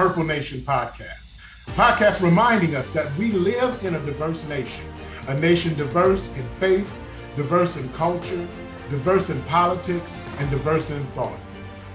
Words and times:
Purple 0.00 0.24
Nation 0.24 0.62
podcast. 0.62 1.36
A 1.66 1.70
podcast 1.72 2.22
reminding 2.22 2.74
us 2.74 2.88
that 2.88 3.14
we 3.18 3.32
live 3.32 3.84
in 3.84 3.96
a 3.96 4.00
diverse 4.06 4.48
nation, 4.48 4.86
a 5.28 5.38
nation 5.38 5.74
diverse 5.74 6.34
in 6.38 6.48
faith, 6.58 6.90
diverse 7.36 7.76
in 7.76 7.86
culture, 7.90 8.48
diverse 8.88 9.28
in 9.28 9.38
politics, 9.42 10.18
and 10.38 10.50
diverse 10.50 10.88
in 10.88 11.06
thought. 11.08 11.38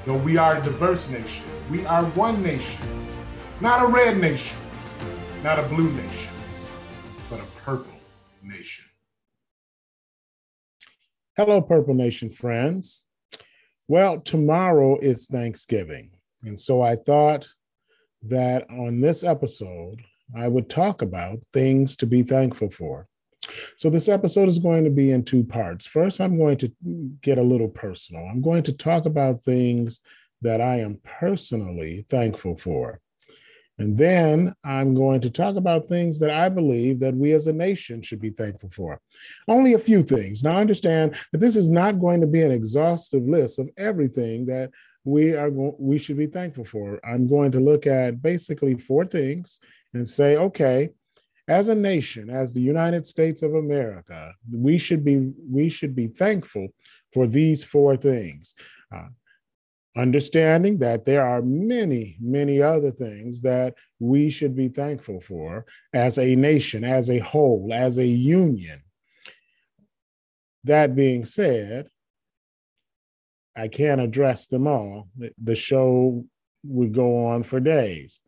Though 0.03 0.17
we 0.17 0.37
are 0.37 0.57
a 0.57 0.63
diverse 0.63 1.09
nation, 1.09 1.47
we 1.71 1.83
are 1.87 2.05
one 2.11 2.43
nation, 2.43 2.79
not 3.59 3.81
a 3.81 3.87
red 3.87 4.19
nation, 4.19 4.59
not 5.41 5.57
a 5.57 5.63
blue 5.63 5.91
nation, 5.93 6.31
but 7.27 7.39
a 7.39 7.45
purple 7.63 7.97
nation. 8.43 8.85
Hello, 11.35 11.59
Purple 11.59 11.95
Nation 11.95 12.29
friends. 12.29 13.07
Well, 13.87 14.19
tomorrow 14.19 14.99
is 14.99 15.25
Thanksgiving. 15.25 16.11
And 16.43 16.59
so 16.59 16.83
I 16.83 16.97
thought 16.97 17.47
that 18.23 18.69
on 18.69 19.01
this 19.01 19.23
episode, 19.23 20.01
I 20.35 20.47
would 20.47 20.69
talk 20.69 21.01
about 21.01 21.43
things 21.53 21.95
to 21.97 22.05
be 22.05 22.23
thankful 22.23 22.69
for. 22.69 23.07
So, 23.77 23.89
this 23.89 24.09
episode 24.09 24.47
is 24.47 24.59
going 24.59 24.85
to 24.85 24.89
be 24.89 25.11
in 25.11 25.23
two 25.23 25.43
parts. 25.43 25.85
First, 25.85 26.19
I'm 26.19 26.37
going 26.37 26.57
to 26.57 26.71
get 27.21 27.37
a 27.37 27.43
little 27.43 27.67
personal. 27.67 28.25
I'm 28.25 28.41
going 28.41 28.63
to 28.63 28.73
talk 28.73 29.05
about 29.05 29.43
things 29.43 30.01
that 30.41 30.61
I 30.61 30.79
am 30.79 30.99
personally 31.03 32.05
thankful 32.09 32.57
for. 32.57 33.01
And 33.77 33.97
then 33.97 34.55
I'm 34.63 34.93
going 34.93 35.19
to 35.21 35.29
talk 35.29 35.57
about 35.57 35.87
things 35.87 36.19
that 36.19 36.29
I 36.29 36.47
believe 36.47 36.99
that 37.01 37.13
we 37.13 37.33
as 37.33 37.47
a 37.47 37.53
nation 37.53 38.01
should 38.01 38.21
be 38.21 38.29
thankful 38.29 38.69
for. 38.69 39.01
Only 39.47 39.73
a 39.73 39.79
few 39.79 40.01
things. 40.01 40.43
Now, 40.43 40.57
understand 40.57 41.15
that 41.31 41.39
this 41.39 41.57
is 41.57 41.67
not 41.67 41.99
going 41.99 42.21
to 42.21 42.27
be 42.27 42.41
an 42.41 42.51
exhaustive 42.51 43.23
list 43.23 43.59
of 43.59 43.69
everything 43.77 44.45
that 44.45 44.71
we 45.05 45.35
are 45.35 45.49
we 45.51 45.97
should 45.97 46.17
be 46.17 46.27
thankful 46.27 46.65
for. 46.65 46.99
I'm 47.05 47.27
going 47.27 47.51
to 47.51 47.59
look 47.59 47.87
at 47.87 48.21
basically 48.21 48.75
four 48.75 49.05
things 49.05 49.59
and 49.93 50.07
say, 50.07 50.35
okay, 50.35 50.89
as 51.47 51.69
a 51.69 51.75
nation, 51.75 52.29
as 52.29 52.51
the 52.51 52.61
United 52.61 53.05
States 53.05 53.43
of 53.43 53.53
America, 53.53 54.33
we 54.51 54.77
should 54.79 55.05
be 55.05 55.31
we 55.49 55.69
should 55.69 55.95
be 55.95 56.07
thankful 56.07 56.69
for 57.13 57.27
these 57.27 57.63
four 57.63 57.95
things. 57.95 58.55
Uh, 58.93 59.09
understanding 59.95 60.79
that 60.79 61.05
there 61.05 61.25
are 61.25 61.41
many, 61.41 62.17
many 62.19 62.61
other 62.61 62.91
things 62.91 63.41
that 63.41 63.75
we 63.99 64.29
should 64.29 64.55
be 64.55 64.67
thankful 64.67 65.21
for 65.21 65.65
as 65.93 66.17
a 66.17 66.35
nation, 66.35 66.83
as 66.83 67.09
a 67.09 67.19
whole, 67.19 67.69
as 67.71 67.97
a 67.97 68.05
union. 68.05 68.81
That 70.65 70.95
being 70.95 71.25
said, 71.25 71.87
I 73.55 73.67
can't 73.67 74.01
address 74.01 74.47
them 74.47 74.67
all. 74.67 75.09
The 75.41 75.55
show 75.55 76.25
would 76.63 76.93
go 76.93 77.25
on 77.27 77.43
for 77.43 77.59
days. 77.59 78.21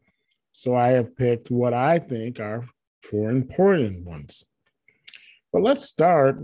So 0.51 0.75
I 0.75 0.89
have 0.89 1.15
picked 1.15 1.51
what 1.51 1.73
I 1.73 1.99
think 1.99 2.39
are 2.39 2.65
four 3.03 3.29
important 3.29 4.05
ones. 4.05 4.43
But 5.51 5.61
let's 5.61 5.83
start, 5.83 6.39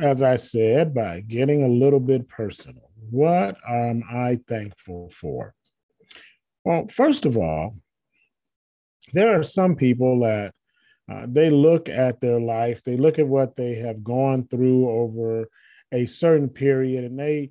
as 0.00 0.22
I 0.22 0.36
said, 0.36 0.94
by 0.94 1.20
getting 1.20 1.62
a 1.62 1.68
little 1.68 2.00
bit 2.00 2.28
personal. 2.28 2.90
What 3.10 3.56
am 3.68 4.02
I 4.10 4.40
thankful 4.46 5.10
for? 5.10 5.54
Well, 6.64 6.86
first 6.88 7.26
of 7.26 7.36
all, 7.36 7.74
there 9.12 9.38
are 9.38 9.42
some 9.42 9.74
people 9.74 10.20
that 10.20 10.54
uh, 11.10 11.26
they 11.28 11.50
look 11.50 11.88
at 11.88 12.20
their 12.20 12.40
life, 12.40 12.82
they 12.82 12.96
look 12.96 13.18
at 13.18 13.26
what 13.26 13.56
they 13.56 13.74
have 13.74 14.04
gone 14.04 14.46
through 14.46 14.88
over 14.88 15.48
a 15.92 16.06
certain 16.06 16.48
period, 16.48 17.04
and 17.04 17.18
they 17.18 17.50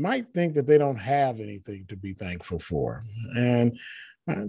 might 0.00 0.32
think 0.34 0.54
that 0.54 0.66
they 0.66 0.78
don't 0.78 0.96
have 0.96 1.40
anything 1.40 1.84
to 1.88 1.96
be 1.96 2.12
thankful 2.14 2.58
for. 2.58 3.02
And 3.36 3.78
uh, 4.28 4.44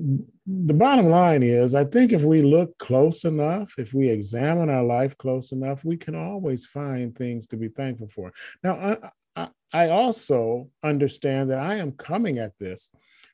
the 0.46 0.74
bottom 0.74 1.08
line 1.10 1.44
is, 1.44 1.76
I 1.76 1.86
think 1.86 2.12
if 2.12 2.24
we 2.24 2.42
look 2.42 2.78
close 2.78 3.24
enough, 3.24 3.74
if 3.78 3.94
we 3.94 4.10
examine 4.10 4.70
our 4.70 4.84
life 4.84 5.18
close 5.18 5.52
enough, 5.52 5.84
we 5.84 5.98
can 5.98 6.16
always 6.16 6.66
find 6.66 7.16
things 7.16 7.48
to 7.48 7.58
be 7.58 7.68
thankful 7.68 8.08
for. 8.08 8.32
Now, 8.64 8.98
I, 9.36 9.48
I, 9.74 9.90
also 9.90 10.70
understand 10.84 11.50
that 11.50 11.60
I 11.60 11.76
am 11.76 11.94
coming 11.94 12.38
at 12.38 12.58
this 12.60 12.92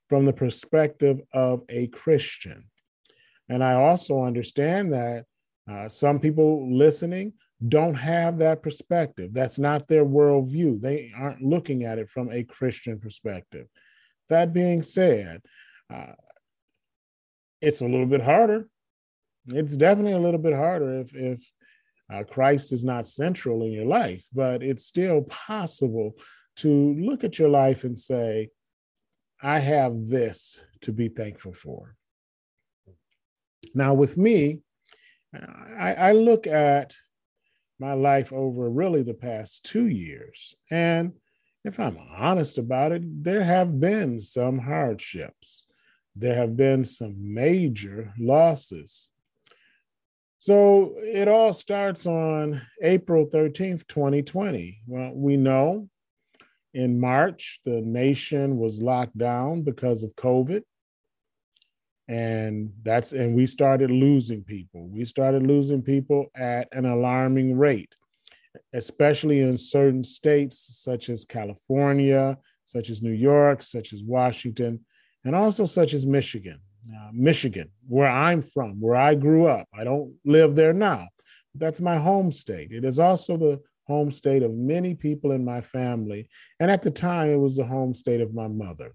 from 0.07 0.25
the 0.25 0.33
perspective 0.33 1.19
of 1.33 1.63
a 1.69 1.87
Christian. 1.87 2.69
And 3.49 3.63
I 3.63 3.73
also 3.73 4.21
understand 4.21 4.93
that 4.93 5.25
uh, 5.69 5.89
some 5.89 6.19
people 6.19 6.71
listening 6.71 7.33
don't 7.65 7.95
have 7.95 8.37
that 8.37 8.61
perspective. 8.61 9.33
That's 9.33 9.57
not 9.57 9.87
their 9.87 10.05
worldview. 10.05 10.79
They 10.79 11.11
aren't 11.17 11.41
looking 11.41 11.83
at 11.83 11.97
it 11.97 12.09
from 12.09 12.31
a 12.31 12.43
Christian 12.43 12.99
perspective. 12.99 13.67
That 14.29 14.53
being 14.53 14.81
said, 14.81 15.41
uh, 15.93 16.13
it's 17.61 17.81
a 17.81 17.85
little 17.85 18.05
bit 18.05 18.21
harder. 18.21 18.67
It's 19.47 19.75
definitely 19.75 20.13
a 20.13 20.19
little 20.19 20.39
bit 20.39 20.53
harder 20.53 20.99
if, 20.99 21.15
if 21.15 21.51
uh, 22.13 22.23
Christ 22.23 22.71
is 22.71 22.83
not 22.83 23.07
central 23.07 23.63
in 23.63 23.71
your 23.71 23.85
life, 23.85 24.25
but 24.33 24.61
it's 24.61 24.85
still 24.85 25.23
possible 25.23 26.13
to 26.57 26.93
look 26.93 27.23
at 27.23 27.39
your 27.39 27.49
life 27.49 27.83
and 27.83 27.97
say, 27.97 28.49
I 29.41 29.59
have 29.59 30.07
this 30.07 30.59
to 30.81 30.91
be 30.91 31.09
thankful 31.09 31.53
for. 31.53 31.95
Now, 33.73 33.93
with 33.93 34.17
me, 34.17 34.59
I, 35.33 35.93
I 35.93 36.11
look 36.13 36.47
at 36.47 36.93
my 37.79 37.93
life 37.93 38.33
over 38.33 38.69
really 38.69 39.03
the 39.03 39.13
past 39.13 39.63
two 39.63 39.87
years. 39.87 40.55
And 40.71 41.13
if 41.63 41.79
I'm 41.79 41.97
honest 42.17 42.57
about 42.57 42.91
it, 42.91 43.23
there 43.23 43.43
have 43.43 43.79
been 43.79 44.21
some 44.21 44.57
hardships. 44.59 45.67
There 46.15 46.35
have 46.35 46.55
been 46.55 46.83
some 46.83 47.15
major 47.33 48.13
losses. 48.19 49.09
So 50.39 50.95
it 50.99 51.27
all 51.27 51.53
starts 51.53 52.05
on 52.05 52.61
April 52.81 53.27
13th, 53.27 53.87
2020. 53.87 54.81
Well, 54.87 55.11
we 55.13 55.35
know 55.35 55.89
in 56.73 56.99
March, 56.99 57.59
the 57.65 57.81
nation 57.81 58.57
was 58.57 58.81
locked 58.81 59.17
down 59.17 59.63
because 59.63 60.03
of 60.03 60.15
COVID. 60.15 60.61
And 62.07 62.71
that's, 62.83 63.11
and 63.11 63.35
we 63.35 63.45
started 63.45 63.91
losing 63.91 64.43
people. 64.43 64.87
We 64.87 65.03
started 65.03 65.43
losing 65.43 65.81
people 65.81 66.27
at 66.35 66.69
an 66.71 66.85
alarming 66.85 67.57
rate, 67.57 67.95
especially 68.73 69.41
in 69.41 69.57
certain 69.57 70.03
states 70.03 70.81
such 70.83 71.09
as 71.09 71.25
California, 71.25 72.37
such 72.63 72.89
as 72.89 73.01
New 73.01 73.11
York, 73.11 73.61
such 73.61 73.91
as 73.93 74.03
Washington, 74.03 74.85
and 75.25 75.35
also 75.35 75.65
such 75.65 75.93
as 75.93 76.05
Michigan. 76.05 76.59
Uh, 76.89 77.09
Michigan, 77.11 77.69
where 77.89 78.07
I'm 78.07 78.41
from, 78.41 78.79
where 78.79 78.95
I 78.95 79.13
grew 79.13 79.47
up. 79.47 79.67
I 79.77 79.83
don't 79.83 80.13
live 80.23 80.55
there 80.55 80.71
now. 80.71 81.09
That's 81.53 81.81
my 81.81 81.97
home 81.97 82.31
state. 82.31 82.71
It 82.71 82.85
is 82.85 82.97
also 82.97 83.35
the 83.35 83.59
home 83.87 84.09
state 84.09 84.41
of 84.41 84.53
many 84.53 84.95
people 84.95 85.33
in 85.33 85.43
my 85.43 85.59
family. 85.59 86.29
And 86.61 86.71
at 86.71 86.83
the 86.83 86.91
time, 86.91 87.29
it 87.29 87.37
was 87.37 87.57
the 87.57 87.65
home 87.65 87.93
state 87.93 88.21
of 88.21 88.33
my 88.33 88.47
mother, 88.47 88.93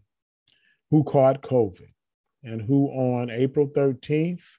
who 0.90 1.04
caught 1.04 1.42
COVID 1.42 1.90
and 2.42 2.60
who 2.60 2.88
on 2.88 3.30
April 3.30 3.68
13th 3.68 4.58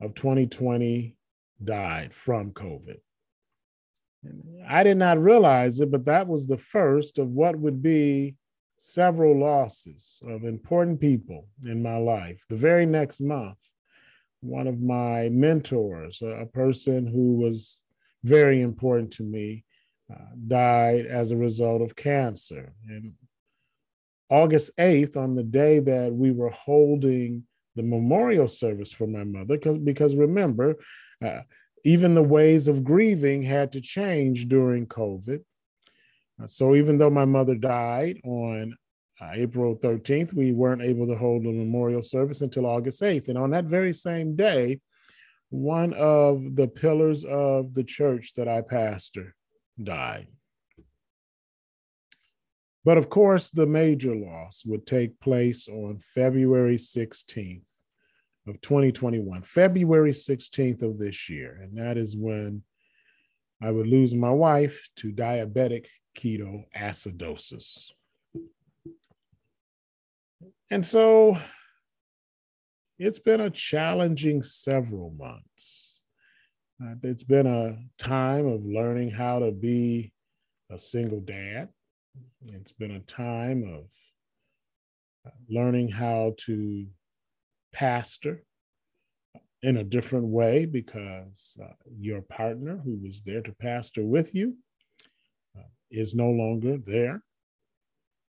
of 0.00 0.14
2020 0.14 1.16
died 1.62 2.12
from 2.12 2.52
COVID. 2.52 2.98
I 4.66 4.82
did 4.82 4.96
not 4.96 5.22
realize 5.22 5.80
it, 5.80 5.90
but 5.90 6.04
that 6.06 6.26
was 6.26 6.46
the 6.46 6.56
first 6.56 7.18
of 7.18 7.28
what 7.28 7.56
would 7.56 7.82
be 7.82 8.36
several 8.76 9.38
losses 9.38 10.20
of 10.26 10.44
important 10.44 11.00
people 11.00 11.46
in 11.66 11.82
my 11.82 11.96
life. 11.96 12.44
The 12.48 12.56
very 12.56 12.86
next 12.86 13.20
month, 13.20 13.74
one 14.40 14.66
of 14.66 14.80
my 14.80 15.28
mentors, 15.30 16.22
a 16.22 16.46
person 16.52 17.06
who 17.06 17.36
was 17.36 17.82
very 18.24 18.60
important 18.60 19.12
to 19.12 19.22
me, 19.22 19.64
uh, 20.12 20.34
died 20.46 21.06
as 21.06 21.32
a 21.32 21.36
result 21.36 21.80
of 21.80 21.96
cancer. 21.96 22.74
And 22.88 23.12
August 24.30 24.70
8th, 24.78 25.16
on 25.16 25.34
the 25.34 25.42
day 25.42 25.80
that 25.80 26.12
we 26.12 26.30
were 26.32 26.50
holding 26.50 27.44
the 27.76 27.82
memorial 27.82 28.48
service 28.48 28.92
for 28.92 29.06
my 29.06 29.24
mother, 29.24 29.56
because, 29.56 29.78
because 29.78 30.14
remember, 30.14 30.76
uh, 31.22 31.40
even 31.84 32.14
the 32.14 32.22
ways 32.22 32.68
of 32.68 32.84
grieving 32.84 33.42
had 33.42 33.72
to 33.72 33.80
change 33.80 34.48
during 34.48 34.86
COVID. 34.86 35.40
Uh, 36.42 36.46
so 36.46 36.74
even 36.74 36.98
though 36.98 37.10
my 37.10 37.24
mother 37.24 37.54
died 37.54 38.20
on 38.24 38.74
uh, 39.20 39.30
April 39.34 39.76
13th, 39.76 40.32
we 40.32 40.52
weren't 40.52 40.82
able 40.82 41.06
to 41.06 41.16
hold 41.16 41.44
a 41.44 41.52
memorial 41.52 42.02
service 42.02 42.40
until 42.40 42.66
August 42.66 43.02
8th. 43.02 43.28
And 43.28 43.38
on 43.38 43.50
that 43.50 43.66
very 43.66 43.92
same 43.92 44.34
day, 44.34 44.80
one 45.50 45.92
of 45.92 46.56
the 46.56 46.66
pillars 46.66 47.24
of 47.24 47.74
the 47.74 47.84
church 47.84 48.34
that 48.34 48.48
I 48.48 48.62
pastor 48.62 49.34
died. 49.82 50.26
But 52.84 52.98
of 52.98 53.08
course, 53.08 53.50
the 53.50 53.66
major 53.66 54.14
loss 54.14 54.62
would 54.66 54.86
take 54.86 55.18
place 55.20 55.68
on 55.68 55.98
February 55.98 56.76
16th 56.76 57.62
of 58.46 58.60
2021, 58.60 59.42
February 59.42 60.12
16th 60.12 60.82
of 60.82 60.98
this 60.98 61.30
year. 61.30 61.58
And 61.62 61.78
that 61.78 61.96
is 61.96 62.14
when 62.14 62.62
I 63.62 63.70
would 63.70 63.86
lose 63.86 64.14
my 64.14 64.30
wife 64.30 64.86
to 64.96 65.12
diabetic 65.12 65.86
ketoacidosis. 66.14 67.92
And 70.70 70.84
so 70.84 71.38
it's 72.98 73.18
been 73.18 73.40
a 73.40 73.50
challenging 73.50 74.42
several 74.42 75.10
months. 75.10 76.00
Uh, 76.82 76.94
it's 77.02 77.22
been 77.22 77.46
a 77.46 77.78
time 77.96 78.46
of 78.46 78.64
learning 78.64 79.10
how 79.10 79.38
to 79.38 79.52
be 79.52 80.12
a 80.70 80.76
single 80.76 81.20
dad. 81.20 81.68
It's 82.46 82.72
been 82.72 82.92
a 82.92 83.00
time 83.00 83.62
of 83.62 83.84
uh, 85.26 85.30
learning 85.48 85.88
how 85.88 86.34
to 86.38 86.86
pastor 87.72 88.44
in 89.62 89.78
a 89.78 89.84
different 89.84 90.26
way 90.26 90.66
because 90.66 91.56
uh, 91.62 91.72
your 91.98 92.20
partner 92.20 92.80
who 92.84 92.98
was 93.02 93.22
there 93.22 93.40
to 93.40 93.52
pastor 93.52 94.04
with 94.04 94.34
you 94.34 94.56
uh, 95.58 95.62
is 95.90 96.14
no 96.14 96.28
longer 96.28 96.76
there. 96.76 97.22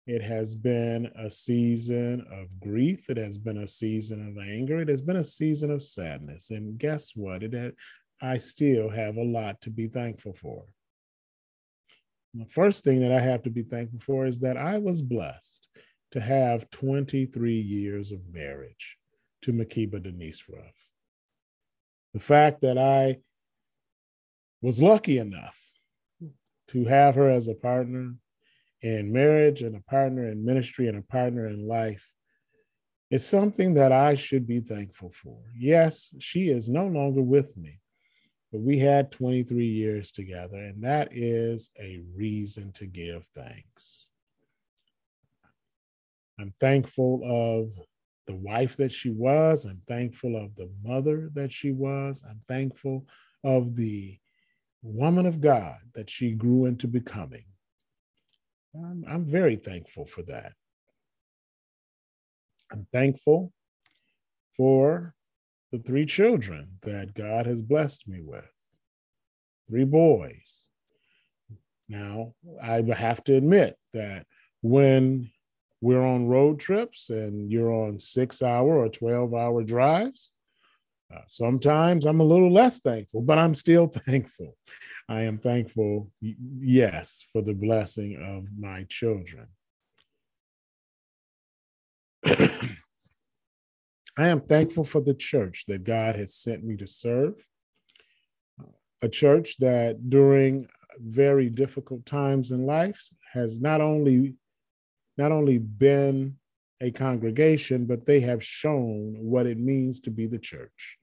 It 0.06 0.22
has 0.22 0.54
been 0.54 1.06
a 1.18 1.28
season 1.28 2.24
of 2.30 2.60
grief. 2.60 3.10
It 3.10 3.16
has 3.16 3.38
been 3.38 3.58
a 3.58 3.66
season 3.66 4.28
of 4.28 4.38
anger. 4.38 4.80
It 4.80 4.88
has 4.88 5.00
been 5.00 5.16
a 5.16 5.24
season 5.24 5.72
of 5.72 5.82
sadness. 5.82 6.50
And 6.50 6.78
guess 6.78 7.10
what? 7.16 7.42
It 7.42 7.74
I 8.22 8.36
still 8.36 8.88
have 8.88 9.16
a 9.16 9.24
lot 9.24 9.60
to 9.62 9.70
be 9.70 9.88
thankful 9.88 10.32
for. 10.32 10.64
The 12.38 12.46
first 12.46 12.84
thing 12.84 13.00
that 13.00 13.12
I 13.12 13.20
have 13.20 13.42
to 13.44 13.50
be 13.50 13.62
thankful 13.62 14.00
for 14.00 14.26
is 14.26 14.40
that 14.40 14.58
I 14.58 14.76
was 14.78 15.00
blessed 15.00 15.68
to 16.10 16.20
have 16.20 16.68
23 16.70 17.54
years 17.54 18.12
of 18.12 18.20
marriage 18.30 18.98
to 19.42 19.52
Makiba 19.52 20.02
Denise 20.02 20.44
Ruff. 20.48 20.76
The 22.12 22.20
fact 22.20 22.60
that 22.60 22.76
I 22.76 23.18
was 24.60 24.82
lucky 24.82 25.18
enough 25.18 25.58
to 26.68 26.84
have 26.84 27.14
her 27.14 27.30
as 27.30 27.48
a 27.48 27.54
partner 27.54 28.14
in 28.82 29.12
marriage 29.12 29.62
and 29.62 29.74
a 29.74 29.82
partner 29.82 30.28
in 30.28 30.44
ministry 30.44 30.88
and 30.88 30.98
a 30.98 31.02
partner 31.02 31.46
in 31.46 31.66
life 31.66 32.10
is 33.10 33.26
something 33.26 33.74
that 33.74 33.92
I 33.92 34.14
should 34.14 34.46
be 34.46 34.60
thankful 34.60 35.10
for. 35.10 35.38
Yes, 35.56 36.14
she 36.18 36.50
is 36.50 36.68
no 36.68 36.86
longer 36.86 37.22
with 37.22 37.56
me, 37.56 37.80
but 38.56 38.62
we 38.62 38.78
had 38.78 39.12
23 39.12 39.66
years 39.66 40.10
together, 40.10 40.56
and 40.56 40.82
that 40.82 41.10
is 41.12 41.68
a 41.78 42.00
reason 42.14 42.72
to 42.72 42.86
give 42.86 43.26
thanks. 43.34 44.10
I'm 46.40 46.54
thankful 46.58 47.20
of 47.22 47.78
the 48.26 48.34
wife 48.34 48.78
that 48.78 48.92
she 48.92 49.10
was. 49.10 49.66
I'm 49.66 49.82
thankful 49.86 50.42
of 50.42 50.56
the 50.56 50.70
mother 50.82 51.28
that 51.34 51.52
she 51.52 51.70
was. 51.70 52.24
I'm 52.26 52.40
thankful 52.48 53.04
of 53.44 53.76
the 53.76 54.18
woman 54.80 55.26
of 55.26 55.42
God 55.42 55.76
that 55.92 56.08
she 56.08 56.32
grew 56.32 56.64
into 56.64 56.88
becoming. 56.88 57.44
I'm, 58.74 59.04
I'm 59.06 59.26
very 59.26 59.56
thankful 59.56 60.06
for 60.06 60.22
that. 60.22 60.54
I'm 62.72 62.86
thankful 62.90 63.52
for 64.56 65.14
the 65.76 65.82
three 65.82 66.06
children 66.06 66.78
that 66.82 67.14
God 67.14 67.46
has 67.46 67.60
blessed 67.60 68.08
me 68.08 68.20
with 68.22 68.50
three 69.68 69.84
boys. 69.84 70.68
Now, 71.88 72.34
I 72.62 72.82
have 72.96 73.22
to 73.24 73.34
admit 73.34 73.76
that 73.92 74.26
when 74.62 75.30
we're 75.80 76.04
on 76.04 76.26
road 76.26 76.58
trips 76.58 77.10
and 77.10 77.50
you're 77.50 77.72
on 77.72 77.98
six 77.98 78.42
hour 78.42 78.78
or 78.78 78.88
12 78.88 79.34
hour 79.34 79.62
drives, 79.62 80.32
uh, 81.14 81.20
sometimes 81.28 82.06
I'm 82.06 82.20
a 82.20 82.24
little 82.24 82.52
less 82.52 82.80
thankful, 82.80 83.22
but 83.22 83.38
I'm 83.38 83.54
still 83.54 83.86
thankful. 84.06 84.56
I 85.08 85.22
am 85.22 85.38
thankful, 85.38 86.10
yes, 86.20 87.24
for 87.32 87.42
the 87.42 87.54
blessing 87.54 88.16
of 88.16 88.46
my 88.58 88.84
children. 88.88 89.46
I 94.18 94.28
am 94.28 94.40
thankful 94.40 94.84
for 94.84 95.00
the 95.02 95.14
church 95.14 95.64
that 95.68 95.84
God 95.84 96.16
has 96.16 96.34
sent 96.34 96.64
me 96.64 96.76
to 96.78 96.86
serve, 96.86 97.46
a 99.02 99.08
church 99.08 99.58
that 99.58 100.08
during 100.08 100.68
very 100.98 101.50
difficult 101.50 102.06
times 102.06 102.50
in 102.50 102.64
life 102.64 103.10
has 103.34 103.60
not 103.60 103.82
only 103.82 104.34
not 105.18 105.32
only 105.32 105.58
been 105.58 106.36
a 106.80 106.90
congregation, 106.90 107.86
but 107.86 108.06
they 108.06 108.20
have 108.20 108.44
shown 108.44 109.16
what 109.18 109.46
it 109.46 109.58
means 109.58 110.00
to 110.00 110.10
be 110.10 110.26
the 110.26 110.38
church. 110.38 110.98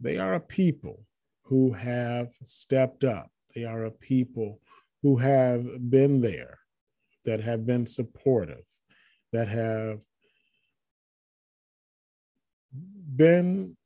They 0.00 0.16
are 0.16 0.34
a 0.34 0.40
people 0.40 1.04
who 1.44 1.72
have 1.72 2.28
stepped 2.44 3.02
up. 3.02 3.30
They 3.54 3.64
are 3.64 3.84
a 3.84 3.90
people 3.90 4.60
who 5.02 5.16
have 5.16 5.90
been 5.90 6.20
there, 6.20 6.58
that 7.24 7.40
have 7.40 7.66
been 7.66 7.86
supportive, 7.86 8.62
that 9.32 9.48
have 9.48 10.02
been 12.72 13.76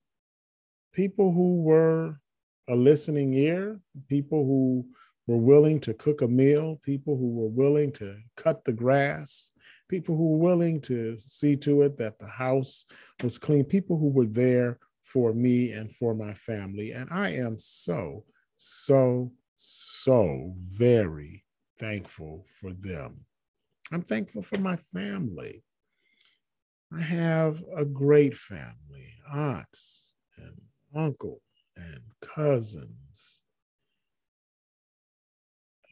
people 0.92 1.32
who 1.32 1.62
were 1.62 2.20
a 2.68 2.74
listening 2.74 3.34
ear, 3.34 3.80
people 4.08 4.44
who 4.44 4.86
were 5.26 5.38
willing 5.38 5.80
to 5.80 5.94
cook 5.94 6.22
a 6.22 6.28
meal, 6.28 6.80
people 6.82 7.16
who 7.16 7.30
were 7.30 7.48
willing 7.48 7.92
to 7.92 8.16
cut 8.36 8.64
the 8.64 8.72
grass, 8.72 9.50
people 9.88 10.16
who 10.16 10.30
were 10.30 10.50
willing 10.50 10.80
to 10.80 11.16
see 11.18 11.56
to 11.56 11.82
it 11.82 11.96
that 11.98 12.18
the 12.18 12.26
house 12.26 12.86
was 13.22 13.38
clean, 13.38 13.64
people 13.64 13.98
who 13.98 14.08
were 14.08 14.26
there 14.26 14.78
for 15.02 15.32
me 15.32 15.72
and 15.72 15.94
for 15.94 16.14
my 16.14 16.34
family. 16.34 16.92
And 16.92 17.08
I 17.10 17.30
am 17.30 17.58
so, 17.58 18.24
so, 18.56 19.32
so 19.56 20.54
very 20.58 21.44
thankful 21.78 22.44
for 22.60 22.72
them. 22.72 23.24
I'm 23.92 24.02
thankful 24.02 24.42
for 24.42 24.58
my 24.58 24.76
family. 24.76 25.62
I 26.94 27.00
have 27.00 27.62
a 27.76 27.84
great 27.84 28.36
family, 28.36 29.14
aunts 29.32 30.14
and 30.36 30.60
uncle 30.94 31.40
and 31.76 32.00
cousins 32.20 33.44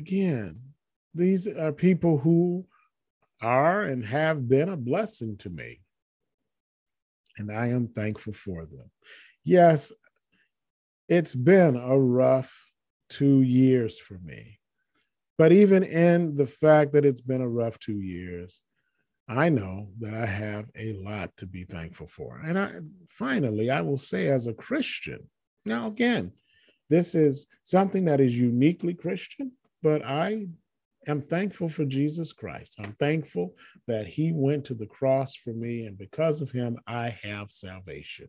Again, 0.02 0.60
these 1.14 1.46
are 1.46 1.72
people 1.72 2.19
who 2.19 2.66
are 3.40 3.82
and 3.82 4.04
have 4.04 4.49
been 4.49 4.69
a 4.69 4.76
blessing 4.76 5.37
to 5.38 5.49
me. 5.49 5.80
And 7.38 7.52
I 7.52 7.68
am 7.68 7.87
thankful 7.87 8.32
for 8.32 8.66
them. 8.66 8.90
Yes, 9.44 9.92
it's 11.09 11.37
been 11.37 11.76
a 11.76 11.97
rough 11.97 12.52
two 13.11 13.42
years 13.42 14.00
for 14.00 14.18
me. 14.25 14.59
But 15.38 15.52
even 15.52 15.85
in 15.85 16.35
the 16.35 16.47
fact 16.47 16.92
that 16.94 17.04
it's 17.04 17.21
been 17.21 17.40
a 17.40 17.49
rough 17.49 17.78
two 17.78 18.00
years, 18.00 18.61
I 19.29 19.49
know 19.49 19.88
that 20.00 20.14
I 20.14 20.26
have 20.26 20.67
a 20.76 20.95
lot 20.95 21.37
to 21.38 21.47
be 21.47 21.64
thankful 21.64 22.07
for. 22.07 22.41
And 22.45 22.59
I 22.59 22.73
finally, 23.09 23.71
I 23.71 23.81
will 23.81 23.97
say 23.97 24.29
as 24.29 24.47
a 24.47 24.55
Christian, 24.55 25.21
now 25.64 25.87
again, 25.87 26.33
this 26.91 27.14
is 27.14 27.47
something 27.62 28.05
that 28.07 28.21
is 28.21 28.37
uniquely 28.37 28.95
Christian, 28.95 29.52
but 29.83 30.05
I 30.05 30.47
am 31.07 31.23
thankful 31.23 31.69
for 31.69 31.85
Jesus 31.85 32.33
Christ. 32.33 32.76
I'm 32.79 32.95
thankful 32.99 33.55
that 33.87 34.07
he 34.07 34.33
went 34.33 34.64
to 34.67 34.75
the 34.75 34.87
cross 34.87 35.35
for 35.35 35.52
me, 35.52 35.87
and 35.87 35.97
because 35.97 36.43
of 36.43 36.50
him, 36.50 36.79
I 36.87 37.17
have 37.23 37.50
salvation. 37.50 38.29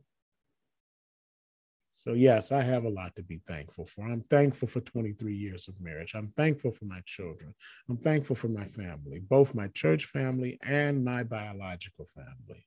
So, 1.95 2.13
yes, 2.13 2.51
I 2.51 2.63
have 2.63 2.85
a 2.85 2.89
lot 2.89 3.15
to 3.15 3.23
be 3.23 3.39
thankful 3.47 3.85
for. 3.85 4.03
I'm 4.03 4.21
thankful 4.21 4.67
for 4.67 4.81
23 4.81 5.35
years 5.35 5.67
of 5.67 5.79
marriage. 5.79 6.15
I'm 6.15 6.33
thankful 6.35 6.71
for 6.71 6.85
my 6.85 7.01
children. 7.05 7.53
I'm 7.87 7.97
thankful 7.97 8.35
for 8.35 8.47
my 8.47 8.65
family, 8.65 9.19
both 9.19 9.53
my 9.53 9.67
church 9.67 10.05
family 10.05 10.57
and 10.63 11.05
my 11.05 11.21
biological 11.21 12.07
family. 12.07 12.65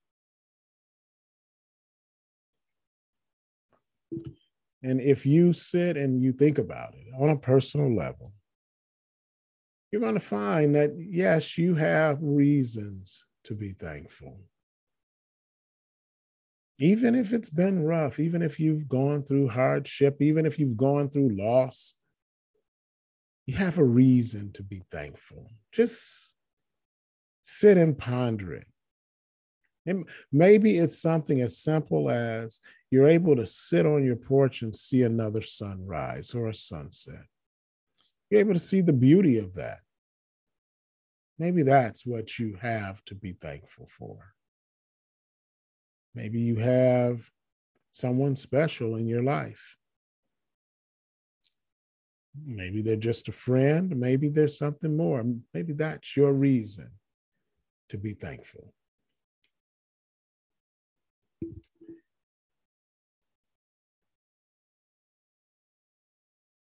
And 4.84 5.00
if 5.00 5.26
you 5.26 5.52
sit 5.52 5.96
and 5.96 6.22
you 6.22 6.32
think 6.32 6.58
about 6.58 6.94
it 6.94 7.06
on 7.18 7.30
a 7.30 7.36
personal 7.36 7.92
level, 7.92 8.32
you're 9.90 10.02
going 10.02 10.14
to 10.14 10.20
find 10.20 10.72
that, 10.76 10.92
yes, 10.96 11.58
you 11.58 11.74
have 11.74 12.18
reasons 12.22 13.24
to 13.44 13.54
be 13.54 13.72
thankful. 13.72 14.38
Even 16.78 17.14
if 17.14 17.32
it's 17.32 17.48
been 17.48 17.84
rough, 17.84 18.18
even 18.18 18.42
if 18.42 18.60
you've 18.60 18.88
gone 18.88 19.22
through 19.22 19.48
hardship, 19.48 20.20
even 20.20 20.44
if 20.44 20.58
you've 20.58 20.76
gone 20.76 21.08
through 21.08 21.36
loss, 21.36 21.94
you 23.46 23.54
have 23.56 23.78
a 23.78 23.84
reason 23.84 24.52
to 24.52 24.62
be 24.62 24.82
thankful. 24.90 25.48
Just 25.72 26.34
sit 27.42 27.78
and 27.78 27.96
ponder 27.96 28.52
it. 28.52 28.66
And 29.86 30.08
maybe 30.32 30.78
it's 30.78 30.98
something 30.98 31.40
as 31.40 31.58
simple 31.58 32.10
as 32.10 32.60
you're 32.90 33.08
able 33.08 33.36
to 33.36 33.46
sit 33.46 33.86
on 33.86 34.04
your 34.04 34.16
porch 34.16 34.62
and 34.62 34.74
see 34.74 35.02
another 35.02 35.42
sunrise 35.42 36.34
or 36.34 36.48
a 36.48 36.54
sunset. 36.54 37.24
You're 38.28 38.40
able 38.40 38.54
to 38.54 38.60
see 38.60 38.80
the 38.80 38.92
beauty 38.92 39.38
of 39.38 39.54
that. 39.54 39.78
Maybe 41.38 41.62
that's 41.62 42.04
what 42.04 42.38
you 42.38 42.56
have 42.60 43.04
to 43.04 43.14
be 43.14 43.32
thankful 43.32 43.86
for. 43.88 44.34
Maybe 46.16 46.40
you 46.40 46.56
have 46.56 47.30
someone 47.90 48.36
special 48.36 48.96
in 48.96 49.06
your 49.06 49.22
life. 49.22 49.76
Maybe 52.42 52.80
they're 52.80 52.96
just 52.96 53.28
a 53.28 53.32
friend. 53.32 53.94
Maybe 53.94 54.30
there's 54.30 54.56
something 54.56 54.96
more. 54.96 55.22
Maybe 55.52 55.74
that's 55.74 56.16
your 56.16 56.32
reason 56.32 56.90
to 57.90 57.98
be 57.98 58.14
thankful. 58.14 58.72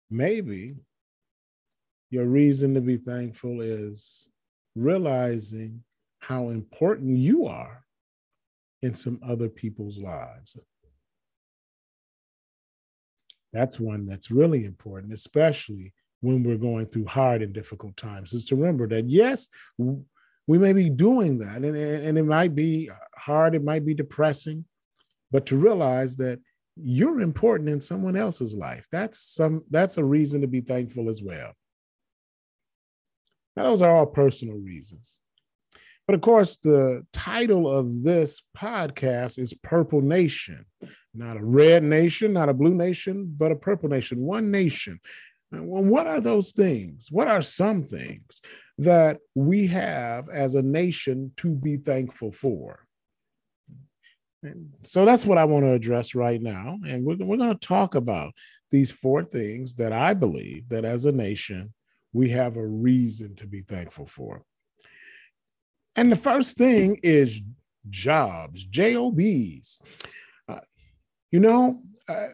Maybe 0.09 0.77
your 2.11 2.27
reason 2.27 2.75
to 2.75 2.81
be 2.81 2.99
thankful 2.99 3.61
is 3.61 4.29
realizing 4.77 5.83
how 6.21 6.51
important 6.51 7.17
you 7.17 7.47
are 7.47 7.85
in 8.83 8.95
some 8.95 9.21
other 9.23 9.49
people's 9.49 9.99
lives. 9.99 10.59
That's 13.53 13.81
one 13.81 14.07
that's 14.07 14.31
really 14.31 14.65
important, 14.65 15.13
especially 15.13 15.93
when 16.21 16.43
we're 16.43 16.57
going 16.57 16.87
through 16.87 17.07
hard 17.07 17.43
and 17.43 17.53
difficult 17.53 17.97
times, 17.97 18.33
is 18.33 18.45
to 18.47 18.57
remember 18.57 18.87
that, 18.89 19.09
yes, 19.09 19.49
we 19.79 20.59
may 20.59 20.73
be 20.73 20.91
doing 20.91 21.39
that, 21.39 21.57
and, 21.57 21.77
and 21.77 22.19
it 22.19 22.25
might 22.25 22.55
be 22.55 22.91
hard, 23.17 23.55
it 23.55 23.65
might 23.65 23.85
be 23.85 23.95
depressing, 23.95 24.65
but 25.31 25.47
to 25.47 25.57
realize 25.57 26.17
that 26.17 26.39
you're 26.77 27.21
important 27.21 27.69
in 27.69 27.81
someone 27.81 28.17
else's 28.17 28.55
life. 28.55 28.87
That's 28.91 29.19
some 29.19 29.65
that's 29.71 29.99
a 29.99 30.05
reason 30.05 30.41
to 30.41 30.47
be 30.47 30.61
thankful 30.61 31.09
as 31.09 31.23
well. 31.23 31.53
Now, 33.57 33.65
those 33.65 33.83
are 33.83 33.95
all 33.95 34.07
personal 34.07 34.57
reasons. 34.57 35.21
But 36.11 36.17
of 36.17 36.23
course, 36.23 36.57
the 36.57 37.07
title 37.13 37.71
of 37.71 38.03
this 38.03 38.43
podcast 38.59 39.39
is 39.39 39.55
Purple 39.63 40.01
Nation, 40.01 40.65
not 41.15 41.37
a 41.37 41.45
red 41.45 41.85
nation, 41.85 42.33
not 42.33 42.49
a 42.49 42.53
blue 42.53 42.75
nation, 42.75 43.33
but 43.39 43.53
a 43.53 43.55
purple 43.55 43.89
nation, 43.89 44.19
one 44.19 44.51
nation. 44.51 44.99
What 45.53 46.09
are 46.09 46.21
those 46.21 46.51
things? 46.51 47.13
What 47.13 47.29
are 47.29 47.43
some 47.43 47.85
things 47.85 48.41
that 48.79 49.19
we 49.37 49.69
have 49.69 50.29
as 50.31 50.57
a 50.57 50.63
nation 50.63 51.31
to 51.37 51.55
be 51.55 51.77
thankful 51.77 52.33
for? 52.33 52.85
And 54.43 54.73
so 54.83 55.05
that's 55.05 55.25
what 55.25 55.39
I 55.39 55.45
want 55.45 55.65
to 55.65 55.75
address 55.75 56.17
right 56.17 56.43
now. 56.43 56.77
And 56.89 57.05
we're, 57.05 57.19
we're 57.19 57.37
going 57.37 57.57
to 57.57 57.69
talk 57.69 57.95
about 57.95 58.33
these 58.73 58.91
four 58.91 59.23
things 59.23 59.75
that 59.75 59.93
I 59.93 60.15
believe 60.15 60.71
that 60.71 60.85
as 60.85 61.07
a 61.07 61.13
nation, 61.13 61.73
we 62.13 62.31
have 62.31 62.57
a 62.57 62.67
reason 62.67 63.37
to 63.37 63.47
be 63.47 63.61
thankful 63.61 64.07
for. 64.07 64.43
And 65.97 66.11
the 66.11 66.17
first 66.17 66.57
thing 66.57 66.99
is 67.03 67.41
jobs, 67.89 68.65
JOBs. 68.65 69.81
Uh, 70.49 70.61
you 71.31 71.41
know, 71.41 71.81
uh, 72.09 72.29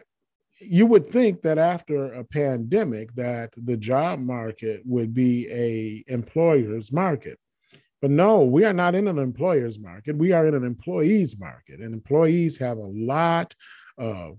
you 0.59 0.85
would 0.85 1.09
think 1.09 1.41
that 1.43 1.57
after 1.57 2.13
a 2.13 2.23
pandemic 2.23 3.13
that 3.15 3.53
the 3.55 3.77
job 3.77 4.19
market 4.19 4.81
would 4.85 5.13
be 5.13 5.47
a 5.51 6.03
employer's 6.11 6.91
market. 6.91 7.37
But 8.01 8.11
no 8.11 8.43
we 8.43 8.63
are 8.63 8.73
not 8.73 8.95
in 8.95 9.07
an 9.07 9.17
employer's 9.17 9.79
market. 9.79 10.15
We 10.17 10.31
are 10.31 10.45
in 10.45 10.55
an 10.55 10.63
employees 10.63 11.39
market. 11.39 11.79
And 11.79 11.93
employees 11.93 12.57
have 12.59 12.77
a 12.77 12.85
lot 12.85 13.53
of 13.97 14.37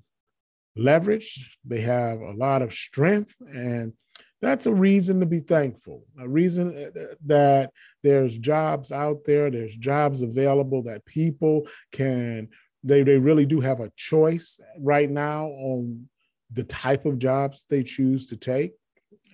leverage. 0.77 1.57
They 1.65 1.81
have 1.81 2.21
a 2.21 2.33
lot 2.33 2.63
of 2.63 2.73
strength. 2.73 3.35
And 3.53 3.93
that's 4.41 4.67
a 4.67 4.73
reason 4.73 5.21
to 5.21 5.27
be 5.27 5.41
thankful 5.41 6.05
a 6.21 6.29
reason 6.29 6.69
uh, 6.77 7.15
that 7.25 7.71
there's 8.03 8.39
jobs 8.39 8.93
out 8.93 9.25
there 9.25 9.51
there's 9.51 9.77
jobs 9.77 10.23
available 10.23 10.83
that 10.83 11.05
people 11.05 11.67
can 11.93 12.49
they, 12.85 13.03
they 13.03 13.19
really 13.19 13.47
do 13.47 13.61
have 13.61 13.81
a 13.81 13.93
choice 13.97 14.61
right 14.79 15.11
now 15.11 15.47
on 15.47 16.09
the 16.53 16.65
type 16.65 17.05
of 17.05 17.19
jobs 17.19 17.65
they 17.69 17.83
choose 17.83 18.27
to 18.27 18.37
take. 18.37 18.73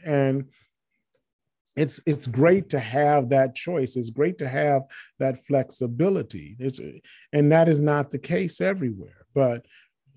And 0.05 0.47
it's 1.77 2.01
it's 2.07 2.27
great 2.27 2.69
to 2.71 2.79
have 2.79 3.31
that 3.31 3.55
choice. 3.55 3.97
It's 3.97 4.11
great 4.11 4.39
to 4.39 4.49
have 4.49 4.83
that 5.19 5.45
flexibility. 5.45 6.57
It's 6.59 6.81
and 7.33 7.51
that 7.53 7.69
is 7.69 7.81
not 7.81 8.11
the 8.11 8.19
case 8.19 8.61
everywhere 8.61 9.27
but 9.35 9.67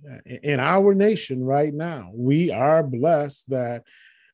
uh, 0.08 0.20
in 0.44 0.60
our 0.60 0.94
nation 0.94 1.44
right 1.44 1.74
now 1.74 2.12
we 2.14 2.52
are 2.52 2.84
blessed 2.84 3.50
that 3.50 3.84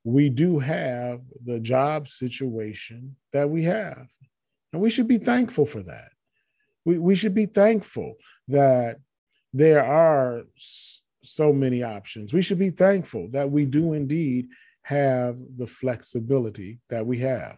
we 0.03 0.29
do 0.29 0.60
have 0.60 1.22
the 1.45 1.60
job 1.60 2.07
situation 2.07 3.15
that 3.31 3.50
we 3.50 3.63
have 3.63 4.07
and 4.72 4.81
we 4.81 4.89
should 4.89 5.07
be 5.07 5.17
thankful 5.17 5.65
for 5.65 5.81
that 5.81 6.10
we, 6.86 6.98
we 6.98 7.15
should 7.15 7.33
be 7.33 7.45
thankful 7.45 8.15
that 8.48 8.98
there 9.53 9.83
are 9.83 10.43
so 11.24 11.53
many 11.53 11.83
options 11.83 12.33
we 12.33 12.41
should 12.41 12.60
be 12.60 12.69
thankful 12.69 13.29
that 13.31 13.50
we 13.50 13.65
do 13.65 13.93
indeed 13.93 14.48
have 14.83 15.38
the 15.57 15.67
flexibility 15.67 16.79
that 16.89 17.05
we 17.05 17.19
have. 17.19 17.57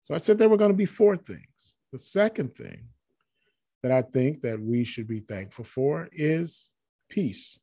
So 0.00 0.14
I 0.14 0.18
said 0.18 0.38
there 0.38 0.48
were 0.48 0.56
going 0.56 0.72
to 0.72 0.76
be 0.76 0.86
four 0.86 1.16
things. 1.16 1.76
The 1.92 1.98
second 1.98 2.56
thing 2.56 2.88
that 3.82 3.92
I 3.92 4.02
think 4.02 4.42
that 4.42 4.60
we 4.60 4.84
should 4.84 5.06
be 5.06 5.20
thankful 5.20 5.64
for 5.64 6.08
is 6.12 6.70
peace. 7.08 7.60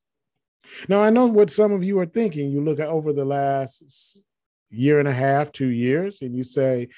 Now 0.87 1.01
I 1.01 1.09
know 1.09 1.25
what 1.25 1.49
some 1.49 1.71
of 1.71 1.83
you 1.83 1.99
are 1.99 2.05
thinking. 2.05 2.51
You 2.51 2.63
look 2.63 2.79
at 2.79 2.87
over 2.87 3.13
the 3.13 3.25
last 3.25 4.23
year 4.69 4.99
and 4.99 5.07
a 5.07 5.13
half, 5.13 5.51
two 5.51 5.69
years, 5.69 6.21
and 6.21 6.35
you 6.35 6.43
say, 6.43 6.89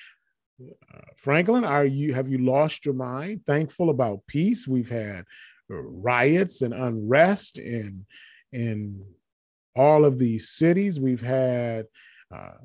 uh, 0.93 0.99
Franklin, 1.15 1.63
are 1.63 1.85
you 1.85 2.13
have 2.13 2.29
you 2.29 2.37
lost 2.37 2.85
your 2.85 2.95
mind? 2.95 3.45
Thankful 3.45 3.89
about 3.89 4.27
peace. 4.27 4.67
We've 4.67 4.89
had 4.89 5.25
riots 5.69 6.61
and 6.61 6.73
unrest 6.73 7.57
in 7.57 8.05
in 8.51 9.03
all 9.75 10.05
of 10.05 10.17
these 10.17 10.49
cities. 10.49 10.99
We've 10.99 11.21
had 11.21 11.85
uh, 12.33 12.57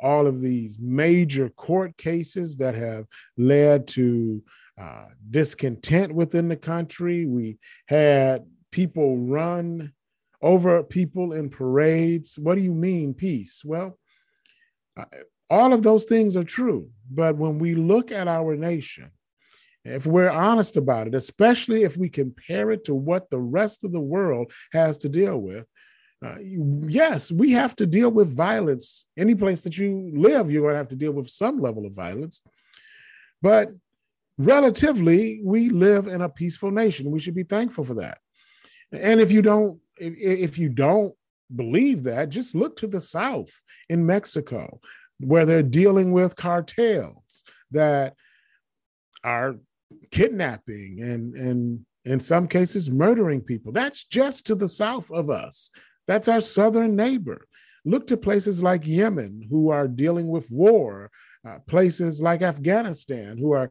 all 0.00 0.26
of 0.26 0.40
these 0.40 0.78
major 0.78 1.48
court 1.50 1.96
cases 1.96 2.56
that 2.56 2.74
have 2.74 3.06
led 3.36 3.86
to 3.88 4.42
uh, 4.80 5.06
discontent 5.30 6.12
within 6.14 6.48
the 6.48 6.56
country. 6.56 7.26
We 7.26 7.58
had 7.86 8.44
people 8.72 9.18
run 9.18 9.92
over 10.42 10.82
people 10.82 11.32
in 11.32 11.48
parades. 11.48 12.38
What 12.38 12.56
do 12.56 12.62
you 12.62 12.74
mean, 12.74 13.14
peace? 13.14 13.62
Well, 13.64 13.98
all 15.48 15.72
of 15.72 15.82
those 15.82 16.04
things 16.04 16.36
are 16.36 16.44
true. 16.44 16.88
But 17.10 17.36
when 17.36 17.58
we 17.58 17.74
look 17.74 18.10
at 18.10 18.26
our 18.26 18.56
nation, 18.56 19.12
if 19.84 20.06
we're 20.06 20.30
honest 20.30 20.76
about 20.76 21.06
it, 21.06 21.14
especially 21.14 21.82
if 21.82 21.96
we 21.96 22.08
compare 22.08 22.70
it 22.70 22.84
to 22.84 22.94
what 22.94 23.30
the 23.30 23.38
rest 23.38 23.84
of 23.84 23.92
the 23.92 24.00
world 24.00 24.52
has 24.72 24.98
to 24.98 25.08
deal 25.08 25.38
with, 25.38 25.66
uh, 26.24 26.36
yes, 26.40 27.32
we 27.32 27.50
have 27.50 27.74
to 27.76 27.86
deal 27.86 28.10
with 28.10 28.34
violence. 28.34 29.04
Any 29.16 29.34
place 29.34 29.60
that 29.62 29.76
you 29.76 30.12
live, 30.14 30.50
you're 30.50 30.62
going 30.62 30.74
to 30.74 30.78
have 30.78 30.88
to 30.88 30.96
deal 30.96 31.12
with 31.12 31.28
some 31.28 31.60
level 31.60 31.84
of 31.84 31.92
violence. 31.92 32.42
But 33.42 33.72
relatively, 34.38 35.40
we 35.44 35.68
live 35.68 36.06
in 36.06 36.22
a 36.22 36.28
peaceful 36.28 36.70
nation. 36.70 37.10
We 37.10 37.18
should 37.18 37.34
be 37.34 37.42
thankful 37.42 37.82
for 37.82 37.94
that. 37.94 38.18
And 38.92 39.20
if 39.20 39.30
you 39.30 39.42
don't, 39.42 39.80
if, 39.98 40.14
if 40.16 40.58
you 40.58 40.68
don't 40.68 41.14
believe 41.54 42.04
that, 42.04 42.28
just 42.28 42.54
look 42.54 42.76
to 42.78 42.86
the 42.86 43.00
South 43.00 43.50
in 43.88 44.06
Mexico, 44.06 44.80
where 45.18 45.46
they're 45.46 45.62
dealing 45.62 46.12
with 46.12 46.36
cartels 46.36 47.44
that 47.70 48.14
are 49.24 49.56
kidnapping 50.10 51.00
and 51.02 51.34
and 51.34 51.86
in 52.04 52.20
some 52.20 52.48
cases 52.48 52.90
murdering 52.90 53.40
people. 53.40 53.72
That's 53.72 54.04
just 54.04 54.46
to 54.46 54.54
the 54.54 54.68
south 54.68 55.10
of 55.10 55.30
us. 55.30 55.70
That's 56.08 56.28
our 56.28 56.40
southern 56.40 56.96
neighbor. 56.96 57.46
Look 57.84 58.06
to 58.08 58.16
places 58.16 58.62
like 58.62 58.86
Yemen, 58.86 59.46
who 59.50 59.70
are 59.70 59.88
dealing 59.88 60.28
with 60.28 60.50
war, 60.50 61.10
uh, 61.46 61.58
places 61.66 62.22
like 62.22 62.42
Afghanistan, 62.42 63.38
who 63.38 63.52
are 63.52 63.70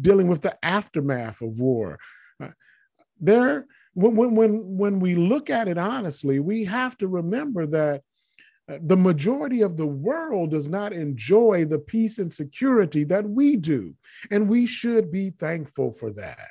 dealing 0.00 0.28
with 0.28 0.42
the 0.42 0.56
aftermath 0.64 1.40
of 1.40 1.60
war. 1.60 1.98
Uh, 2.42 2.48
there, 3.20 3.66
when, 3.98 4.36
when, 4.36 4.76
when 4.76 5.00
we 5.00 5.16
look 5.16 5.50
at 5.50 5.66
it 5.66 5.76
honestly, 5.76 6.38
we 6.38 6.64
have 6.64 6.96
to 6.98 7.08
remember 7.08 7.66
that 7.66 8.02
uh, 8.70 8.78
the 8.82 8.96
majority 8.96 9.62
of 9.62 9.76
the 9.76 9.86
world 9.86 10.52
does 10.52 10.68
not 10.68 10.92
enjoy 10.92 11.64
the 11.64 11.80
peace 11.80 12.18
and 12.20 12.32
security 12.32 13.02
that 13.02 13.28
we 13.28 13.56
do. 13.56 13.94
And 14.30 14.48
we 14.48 14.66
should 14.66 15.10
be 15.10 15.30
thankful 15.30 15.90
for 15.90 16.12
that. 16.12 16.50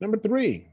Number 0.00 0.18
three, 0.18 0.66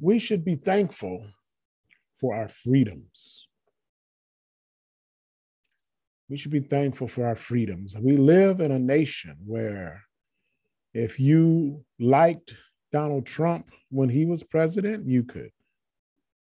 we 0.00 0.18
should 0.18 0.44
be 0.44 0.56
thankful 0.56 1.24
for 2.16 2.34
our 2.34 2.48
freedoms. 2.48 3.46
We 6.28 6.36
should 6.36 6.52
be 6.52 6.60
thankful 6.60 7.06
for 7.06 7.26
our 7.26 7.34
freedoms. 7.34 7.96
We 7.98 8.16
live 8.16 8.60
in 8.60 8.70
a 8.70 8.78
nation 8.78 9.36
where 9.44 10.02
if 10.94 11.20
you 11.20 11.84
liked 11.98 12.54
Donald 12.92 13.26
Trump 13.26 13.70
when 13.90 14.08
he 14.08 14.24
was 14.24 14.42
president, 14.42 15.06
you 15.06 15.24
could 15.24 15.50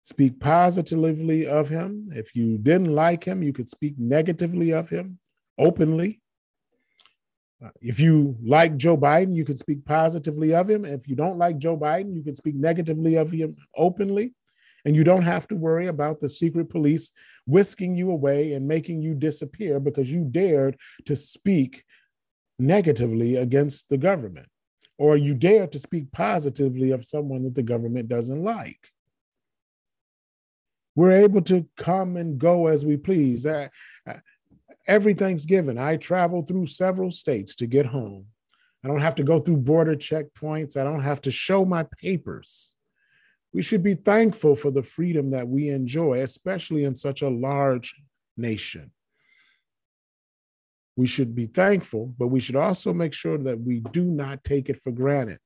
speak 0.01 0.39
positively 0.39 1.47
of 1.47 1.69
him. 1.69 2.09
If 2.13 2.35
you 2.35 2.57
didn't 2.57 2.93
like 2.93 3.23
him, 3.23 3.43
you 3.43 3.53
could 3.53 3.69
speak 3.69 3.93
negatively 3.97 4.71
of 4.71 4.89
him 4.89 5.19
openly. 5.57 6.21
If 7.81 7.99
you 7.99 8.37
like 8.41 8.77
Joe 8.77 8.97
Biden, 8.97 9.35
you 9.35 9.45
could 9.45 9.59
speak 9.59 9.85
positively 9.85 10.53
of 10.53 10.69
him. 10.69 10.85
If 10.85 11.07
you 11.07 11.15
don't 11.15 11.37
like 11.37 11.57
Joe 11.57 11.77
Biden, 11.77 12.15
you 12.15 12.23
could 12.23 12.37
speak 12.37 12.55
negatively 12.55 13.15
of 13.15 13.31
him 13.31 13.55
openly. 13.75 14.33
And 14.85 14.95
you 14.95 15.03
don't 15.03 15.23
have 15.23 15.47
to 15.49 15.55
worry 15.55 15.87
about 15.87 16.19
the 16.19 16.29
secret 16.29 16.69
police 16.69 17.11
whisking 17.45 17.95
you 17.95 18.11
away 18.11 18.53
and 18.53 18.67
making 18.67 19.01
you 19.01 19.13
disappear 19.13 19.79
because 19.79 20.11
you 20.11 20.23
dared 20.23 20.77
to 21.05 21.15
speak 21.15 21.83
negatively 22.57 23.37
against 23.37 23.89
the 23.89 23.97
government, 23.97 24.47
or 24.97 25.17
you 25.17 25.33
dare 25.33 25.67
to 25.67 25.79
speak 25.79 26.11
positively 26.11 26.91
of 26.91 27.05
someone 27.05 27.43
that 27.43 27.55
the 27.55 27.63
government 27.63 28.09
doesn't 28.09 28.43
like. 28.43 28.89
We're 30.95 31.23
able 31.23 31.41
to 31.43 31.65
come 31.77 32.17
and 32.17 32.37
go 32.37 32.67
as 32.67 32.85
we 32.85 32.97
please. 32.97 33.45
Uh, 33.45 33.69
uh, 34.05 34.15
every 34.87 35.13
Thanksgiving, 35.13 35.77
I 35.77 35.95
travel 35.95 36.41
through 36.41 36.65
several 36.65 37.11
states 37.11 37.55
to 37.55 37.67
get 37.67 37.85
home. 37.85 38.25
I 38.83 38.87
don't 38.87 38.99
have 38.99 39.15
to 39.15 39.23
go 39.23 39.39
through 39.39 39.57
border 39.57 39.95
checkpoints. 39.95 40.77
I 40.77 40.83
don't 40.83 41.03
have 41.03 41.21
to 41.21 41.31
show 41.31 41.65
my 41.65 41.85
papers. 42.01 42.73
We 43.51 43.61
should 43.61 43.81
be 43.81 43.95
thankful 43.95 44.55
for 44.55 44.71
the 44.71 44.83
freedom 44.83 45.31
that 45.31 45.47
we 45.47 45.69
enjoy, 45.69 46.19
especially 46.19 46.83
in 46.83 46.95
such 46.95 47.21
a 47.21 47.29
large 47.29 47.95
nation. 48.37 48.91
We 50.95 51.07
should 51.07 51.33
be 51.33 51.47
thankful, 51.47 52.13
but 52.17 52.27
we 52.27 52.41
should 52.41 52.55
also 52.55 52.93
make 52.93 53.13
sure 53.13 53.37
that 53.37 53.59
we 53.59 53.79
do 53.79 54.03
not 54.03 54.43
take 54.43 54.69
it 54.69 54.77
for 54.77 54.91
granted. 54.91 55.39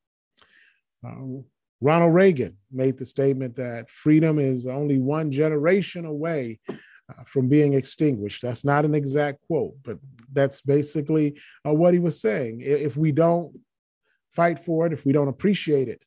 Uh, 1.05 1.41
Ronald 1.79 2.13
Reagan 2.13 2.57
made 2.72 2.98
the 2.98 3.05
statement 3.05 3.55
that 3.57 3.89
freedom 3.89 4.39
is 4.39 4.67
only 4.67 5.00
one 5.00 5.31
generation 5.31 6.05
away 6.05 6.60
uh, 6.69 7.24
from 7.25 7.50
being 7.50 7.74
extinguished. 7.74 8.41
That's 8.41 8.63
not 8.63 8.86
an 8.86 8.95
exact 8.95 9.41
quote, 9.45 9.75
but 9.83 9.98
that's 10.31 10.62
basically 10.62 11.39
uh, 11.67 11.74
what 11.74 11.93
he 11.93 12.00
was 12.00 12.22
saying. 12.22 12.62
If 12.62 12.95
we 12.95 13.12
don't 13.12 13.60
fight 14.31 14.60
for 14.60 14.88
it, 14.88 14.93
if 14.93 15.05
we 15.05 15.12
don't 15.12 15.27
appreciate 15.27 15.89
it, 15.89 16.01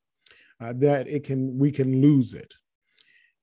uh, 0.61 0.73
that 0.77 1.09
it 1.09 1.25
can 1.25 1.59
we 1.59 1.71
can 1.71 2.01
lose 2.01 2.35
it. 2.35 2.55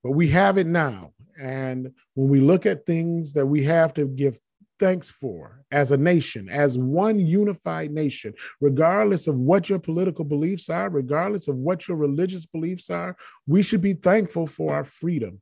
But 0.02 0.12
we 0.12 0.28
have 0.28 0.58
it 0.58 0.66
now, 0.66 1.12
and 1.40 1.92
when 2.14 2.28
we 2.28 2.40
look 2.40 2.66
at 2.66 2.86
things 2.86 3.32
that 3.34 3.46
we 3.46 3.64
have 3.64 3.94
to 3.94 4.06
give 4.06 4.38
thanks 4.78 5.10
for 5.10 5.64
as 5.70 5.92
a 5.92 5.96
nation, 5.96 6.48
as 6.48 6.76
one 6.76 7.18
unified 7.18 7.90
nation, 7.90 8.34
regardless 8.60 9.28
of 9.28 9.38
what 9.38 9.68
your 9.68 9.78
political 9.78 10.24
beliefs 10.24 10.68
are, 10.68 10.90
regardless 10.90 11.48
of 11.48 11.56
what 11.56 11.88
your 11.88 11.96
religious 11.96 12.46
beliefs 12.46 12.90
are, 12.90 13.16
we 13.46 13.62
should 13.62 13.80
be 13.80 13.94
thankful 13.94 14.46
for 14.46 14.74
our 14.74 14.84
freedom. 14.84 15.40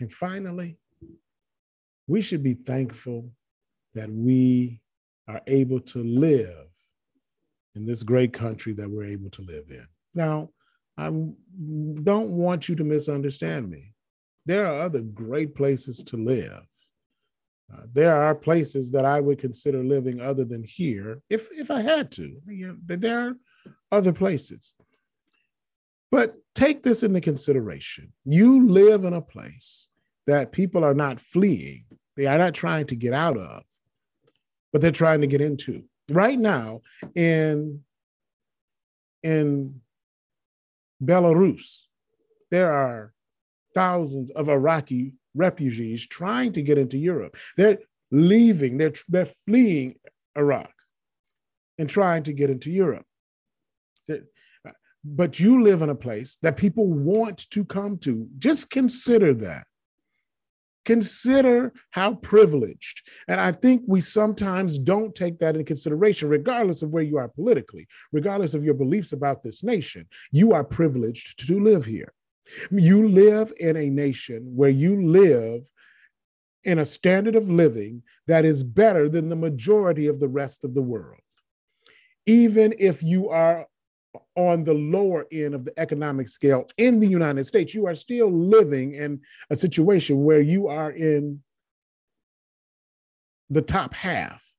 And 0.00 0.12
finally, 0.12 0.78
we 2.06 2.22
should 2.22 2.42
be 2.42 2.54
thankful 2.54 3.30
that 3.94 4.10
we 4.10 4.80
are 5.26 5.40
able 5.46 5.80
to 5.80 6.04
live 6.04 6.65
in 7.76 7.84
this 7.86 8.02
great 8.02 8.32
country 8.32 8.72
that 8.72 8.90
we're 8.90 9.04
able 9.04 9.30
to 9.30 9.42
live 9.42 9.66
in. 9.70 9.86
Now, 10.14 10.50
I 10.96 11.06
don't 11.06 12.30
want 12.30 12.68
you 12.68 12.74
to 12.76 12.84
misunderstand 12.84 13.68
me. 13.70 13.92
There 14.46 14.66
are 14.66 14.80
other 14.80 15.02
great 15.02 15.54
places 15.54 16.02
to 16.04 16.16
live. 16.16 16.62
Uh, 17.72 17.82
there 17.92 18.14
are 18.14 18.34
places 18.34 18.90
that 18.92 19.04
I 19.04 19.20
would 19.20 19.38
consider 19.38 19.82
living 19.82 20.20
other 20.20 20.44
than 20.44 20.62
here 20.62 21.20
if, 21.28 21.48
if 21.52 21.70
I 21.70 21.82
had 21.82 22.10
to. 22.12 22.40
You 22.46 22.68
know, 22.68 22.76
there 22.86 23.28
are 23.28 23.36
other 23.92 24.12
places. 24.12 24.74
But 26.10 26.36
take 26.54 26.82
this 26.82 27.02
into 27.02 27.20
consideration. 27.20 28.12
You 28.24 28.66
live 28.68 29.04
in 29.04 29.12
a 29.12 29.20
place 29.20 29.88
that 30.26 30.52
people 30.52 30.84
are 30.84 30.94
not 30.94 31.20
fleeing, 31.20 31.84
they 32.16 32.26
are 32.26 32.38
not 32.38 32.54
trying 32.54 32.86
to 32.86 32.96
get 32.96 33.12
out 33.12 33.36
of, 33.36 33.62
but 34.72 34.80
they're 34.80 34.90
trying 34.90 35.20
to 35.20 35.26
get 35.26 35.40
into. 35.40 35.84
Right 36.10 36.38
now, 36.38 36.82
in, 37.14 37.82
in 39.22 39.80
Belarus, 41.02 41.82
there 42.50 42.72
are 42.72 43.12
thousands 43.74 44.30
of 44.30 44.48
Iraqi 44.48 45.14
refugees 45.34 46.06
trying 46.06 46.52
to 46.52 46.62
get 46.62 46.78
into 46.78 46.96
Europe. 46.96 47.36
They're 47.56 47.78
leaving, 48.10 48.78
they're, 48.78 48.94
they're 49.08 49.26
fleeing 49.26 49.96
Iraq 50.36 50.72
and 51.78 51.88
trying 51.88 52.22
to 52.24 52.32
get 52.32 52.50
into 52.50 52.70
Europe. 52.70 53.04
Uh, 54.10 54.16
but 55.04 55.38
you 55.38 55.62
live 55.62 55.82
in 55.82 55.90
a 55.90 55.94
place 55.94 56.38
that 56.42 56.56
people 56.56 56.86
want 56.86 57.50
to 57.50 57.64
come 57.64 57.98
to. 57.98 58.28
Just 58.38 58.70
consider 58.70 59.34
that. 59.34 59.66
Consider 60.86 61.72
how 61.90 62.14
privileged. 62.14 63.02
And 63.28 63.40
I 63.40 63.52
think 63.52 63.82
we 63.86 64.00
sometimes 64.00 64.78
don't 64.78 65.14
take 65.14 65.38
that 65.40 65.56
into 65.56 65.64
consideration, 65.64 66.28
regardless 66.28 66.80
of 66.80 66.90
where 66.90 67.02
you 67.02 67.18
are 67.18 67.28
politically, 67.28 67.88
regardless 68.12 68.54
of 68.54 68.64
your 68.64 68.74
beliefs 68.74 69.12
about 69.12 69.42
this 69.42 69.64
nation. 69.64 70.06
You 70.30 70.52
are 70.52 70.64
privileged 70.64 71.44
to 71.46 71.60
live 71.60 71.84
here. 71.84 72.14
You 72.70 73.08
live 73.08 73.52
in 73.58 73.76
a 73.76 73.90
nation 73.90 74.52
where 74.54 74.70
you 74.70 75.02
live 75.02 75.62
in 76.62 76.78
a 76.78 76.86
standard 76.86 77.34
of 77.34 77.50
living 77.50 78.02
that 78.28 78.44
is 78.44 78.62
better 78.62 79.08
than 79.08 79.28
the 79.28 79.36
majority 79.36 80.06
of 80.06 80.20
the 80.20 80.28
rest 80.28 80.62
of 80.62 80.74
the 80.74 80.82
world. 80.82 81.20
Even 82.26 82.74
if 82.78 83.02
you 83.02 83.28
are 83.28 83.66
on 84.36 84.64
the 84.64 84.74
lower 84.74 85.26
end 85.32 85.54
of 85.54 85.64
the 85.64 85.78
economic 85.78 86.28
scale 86.28 86.68
in 86.76 87.00
the 87.00 87.06
United 87.06 87.44
States, 87.44 87.74
you 87.74 87.86
are 87.86 87.94
still 87.94 88.30
living 88.30 88.92
in 88.92 89.20
a 89.50 89.56
situation 89.56 90.24
where 90.24 90.40
you 90.40 90.68
are 90.68 90.90
in 90.90 91.42
the 93.50 93.62
top 93.62 93.94
half 93.94 94.52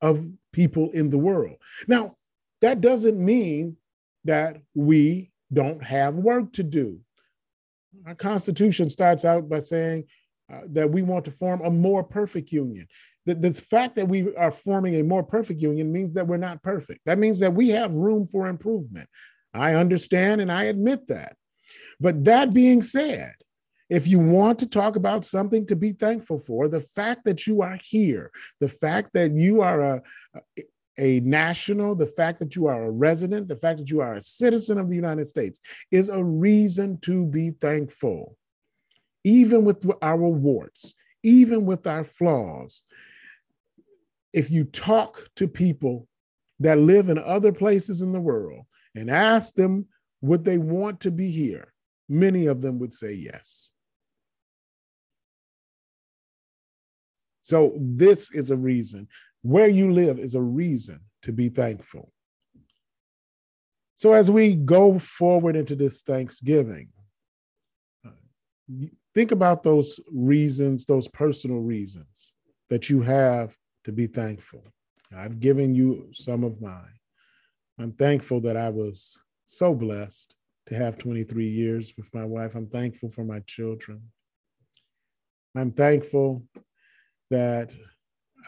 of 0.00 0.24
people 0.52 0.90
in 0.92 1.10
the 1.10 1.18
world. 1.18 1.56
Now, 1.88 2.16
that 2.60 2.80
doesn't 2.80 3.22
mean 3.22 3.76
that 4.24 4.60
we 4.74 5.30
don't 5.52 5.82
have 5.82 6.14
work 6.14 6.52
to 6.54 6.62
do. 6.62 7.00
Our 8.06 8.14
Constitution 8.14 8.90
starts 8.90 9.24
out 9.24 9.48
by 9.48 9.60
saying 9.60 10.04
uh, 10.52 10.60
that 10.68 10.90
we 10.90 11.02
want 11.02 11.24
to 11.24 11.30
form 11.30 11.60
a 11.62 11.70
more 11.70 12.04
perfect 12.04 12.52
union 12.52 12.86
the, 13.26 13.34
the 13.34 13.52
fact 13.52 13.96
that 13.96 14.08
we 14.08 14.34
are 14.36 14.50
forming 14.50 14.94
a 14.94 15.02
more 15.02 15.22
perfect 15.22 15.60
union 15.60 15.92
means 15.92 16.14
that 16.14 16.26
we're 16.26 16.36
not 16.36 16.62
perfect. 16.62 17.00
That 17.06 17.18
means 17.18 17.40
that 17.40 17.52
we 17.52 17.68
have 17.70 17.92
room 17.92 18.24
for 18.24 18.46
improvement. 18.46 19.08
I 19.52 19.74
understand 19.74 20.40
and 20.40 20.50
I 20.50 20.64
admit 20.64 21.08
that. 21.08 21.36
But 21.98 22.24
that 22.24 22.52
being 22.52 22.82
said, 22.82 23.34
if 23.88 24.06
you 24.06 24.18
want 24.18 24.58
to 24.60 24.66
talk 24.66 24.96
about 24.96 25.24
something 25.24 25.66
to 25.66 25.76
be 25.76 25.92
thankful 25.92 26.38
for, 26.38 26.68
the 26.68 26.80
fact 26.80 27.24
that 27.24 27.46
you 27.46 27.62
are 27.62 27.78
here, 27.82 28.30
the 28.60 28.68
fact 28.68 29.10
that 29.14 29.32
you 29.32 29.60
are 29.60 29.80
a, 29.80 30.02
a 30.98 31.20
national, 31.20 31.94
the 31.94 32.06
fact 32.06 32.38
that 32.40 32.56
you 32.56 32.66
are 32.66 32.84
a 32.84 32.90
resident, 32.90 33.48
the 33.48 33.56
fact 33.56 33.78
that 33.78 33.90
you 33.90 34.00
are 34.00 34.14
a 34.14 34.20
citizen 34.20 34.78
of 34.78 34.88
the 34.88 34.96
United 34.96 35.26
States 35.26 35.60
is 35.90 36.08
a 36.08 36.22
reason 36.22 36.98
to 37.02 37.26
be 37.26 37.50
thankful. 37.50 38.36
Even 39.24 39.64
with 39.64 39.88
our 40.02 40.16
warts, 40.16 40.94
even 41.22 41.66
with 41.66 41.86
our 41.86 42.04
flaws, 42.04 42.82
if 44.36 44.50
you 44.50 44.64
talk 44.64 45.30
to 45.34 45.48
people 45.48 46.06
that 46.60 46.78
live 46.78 47.08
in 47.08 47.18
other 47.18 47.52
places 47.52 48.02
in 48.02 48.12
the 48.12 48.20
world 48.20 48.66
and 48.94 49.10
ask 49.10 49.54
them 49.54 49.86
would 50.20 50.44
they 50.44 50.58
want 50.58 51.00
to 51.00 51.10
be 51.10 51.30
here, 51.30 51.72
many 52.08 52.46
of 52.46 52.60
them 52.60 52.78
would 52.78 52.92
say 52.92 53.14
yes. 53.14 53.72
So, 57.40 57.74
this 57.78 58.30
is 58.34 58.50
a 58.50 58.56
reason. 58.56 59.08
Where 59.42 59.68
you 59.68 59.92
live 59.92 60.18
is 60.18 60.34
a 60.34 60.42
reason 60.42 61.00
to 61.22 61.32
be 61.32 61.48
thankful. 61.48 62.12
So, 63.94 64.12
as 64.12 64.30
we 64.30 64.54
go 64.54 64.98
forward 64.98 65.56
into 65.56 65.76
this 65.76 66.02
Thanksgiving, 66.02 66.88
uh, 68.04 68.86
think 69.14 69.30
about 69.30 69.62
those 69.62 70.00
reasons, 70.12 70.84
those 70.84 71.08
personal 71.08 71.60
reasons 71.60 72.32
that 72.68 72.90
you 72.90 73.02
have 73.02 73.56
to 73.86 73.92
be 73.92 74.08
thankful. 74.08 74.64
I've 75.16 75.38
given 75.38 75.72
you 75.72 76.08
some 76.10 76.42
of 76.42 76.60
mine. 76.60 76.98
I'm 77.78 77.92
thankful 77.92 78.40
that 78.40 78.56
I 78.56 78.68
was 78.68 79.16
so 79.46 79.74
blessed 79.74 80.34
to 80.66 80.74
have 80.74 80.98
23 80.98 81.46
years 81.46 81.94
with 81.96 82.12
my 82.12 82.24
wife. 82.24 82.56
I'm 82.56 82.66
thankful 82.66 83.12
for 83.12 83.22
my 83.22 83.38
children. 83.46 84.02
I'm 85.54 85.70
thankful 85.70 86.42
that 87.30 87.76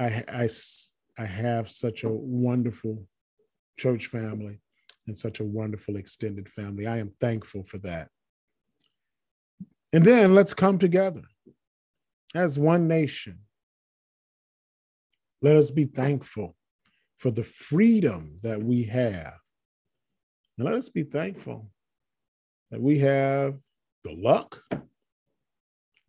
I, 0.00 0.24
I, 0.26 0.48
I 1.16 1.24
have 1.24 1.70
such 1.70 2.02
a 2.02 2.10
wonderful 2.10 3.06
church 3.78 4.08
family 4.08 4.58
and 5.06 5.16
such 5.16 5.38
a 5.38 5.44
wonderful 5.44 5.94
extended 5.94 6.48
family. 6.48 6.88
I 6.88 6.98
am 6.98 7.12
thankful 7.20 7.62
for 7.62 7.78
that. 7.78 8.08
And 9.92 10.04
then 10.04 10.34
let's 10.34 10.52
come 10.52 10.80
together 10.80 11.22
as 12.34 12.58
one 12.58 12.88
nation 12.88 13.38
let 15.40 15.56
us 15.56 15.70
be 15.70 15.84
thankful 15.84 16.56
for 17.16 17.30
the 17.30 17.42
freedom 17.42 18.36
that 18.42 18.62
we 18.62 18.84
have. 18.84 19.34
And 20.56 20.64
let 20.64 20.74
us 20.74 20.88
be 20.88 21.04
thankful 21.04 21.70
that 22.70 22.80
we 22.80 22.98
have 22.98 23.58
the 24.04 24.12
luck 24.12 24.62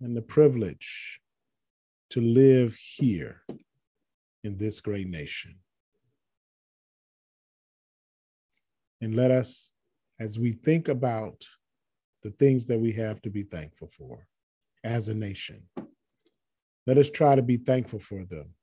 and 0.01 0.15
the 0.15 0.21
privilege 0.21 1.19
to 2.11 2.21
live 2.21 2.75
here 2.75 3.43
in 4.43 4.57
this 4.57 4.81
great 4.81 5.07
nation. 5.07 5.55
And 9.01 9.15
let 9.15 9.31
us, 9.31 9.71
as 10.19 10.39
we 10.39 10.53
think 10.53 10.87
about 10.87 11.43
the 12.23 12.31
things 12.31 12.65
that 12.65 12.79
we 12.79 12.91
have 12.93 13.21
to 13.21 13.29
be 13.29 13.43
thankful 13.43 13.87
for 13.87 14.27
as 14.83 15.07
a 15.07 15.13
nation. 15.13 15.63
Let 16.85 16.97
us 16.97 17.09
try 17.09 17.35
to 17.35 17.41
be 17.41 17.57
thankful 17.57 17.99
for 17.99 18.25
them 18.25 18.53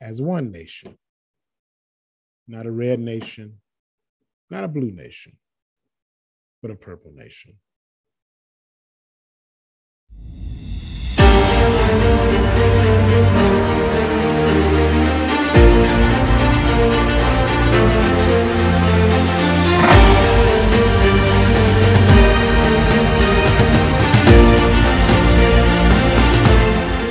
as 0.00 0.20
one 0.20 0.52
nation, 0.52 0.98
not 2.46 2.66
a 2.66 2.70
red 2.70 3.00
nation, 3.00 3.60
not 4.50 4.64
a 4.64 4.68
blue 4.68 4.92
nation, 4.92 5.36
but 6.62 6.70
a 6.70 6.76
purple 6.76 7.12
nation. 7.14 7.54